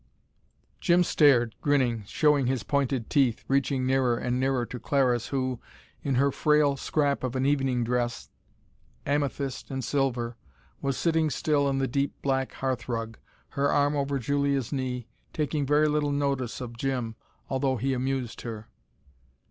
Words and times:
Jim 0.79 1.03
stared, 1.03 1.53
grinning, 1.61 2.03
showing 2.07 2.47
his 2.47 2.63
pointed 2.63 3.07
teeth, 3.07 3.45
reaching 3.47 3.85
nearer 3.85 4.17
and 4.17 4.39
nearer 4.39 4.65
to 4.65 4.79
Clariss 4.79 5.27
who, 5.27 5.59
in 6.01 6.15
her 6.15 6.31
frail 6.31 6.75
scrap 6.75 7.23
of 7.23 7.35
an 7.35 7.45
evening 7.45 7.83
dress, 7.83 8.31
amethyst 9.05 9.69
and 9.69 9.83
silver, 9.83 10.37
was 10.81 10.97
sitting 10.97 11.29
still 11.29 11.69
in 11.69 11.77
the 11.77 11.87
deep 11.87 12.19
black 12.23 12.53
hearth 12.53 12.89
rug, 12.89 13.19
her 13.49 13.71
arm 13.71 13.95
over 13.95 14.17
Julia's 14.17 14.73
knee, 14.73 15.05
taking 15.33 15.67
very 15.67 15.87
little 15.87 16.11
notice 16.11 16.61
of 16.61 16.75
Jim, 16.77 17.13
although 17.47 17.77
he 17.77 17.93
amused 17.93 18.41
her. 18.41 18.67